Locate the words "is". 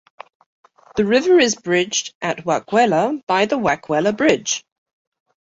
1.37-1.53